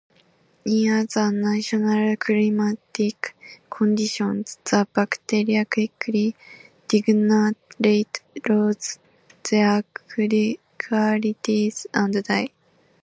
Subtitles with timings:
[0.65, 3.35] In other natural climatic
[3.69, 6.35] conditions the bacteria quickly
[6.87, 8.19] degenerate,
[8.49, 8.97] lose
[9.51, 9.83] their
[10.79, 12.47] qualities and die.